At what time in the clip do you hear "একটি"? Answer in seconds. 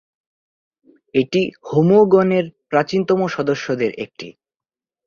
4.05-4.27